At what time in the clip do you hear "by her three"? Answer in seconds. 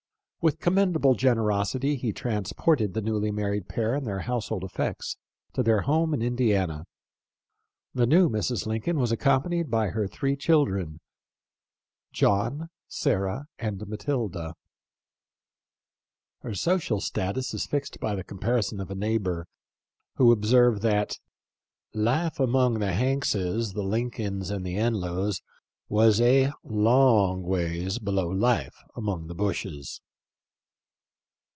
9.69-10.35